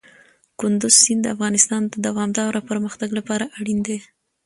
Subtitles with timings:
[0.59, 3.97] کندز سیند د افغانستان د دوامداره پرمختګ لپاره اړین دی.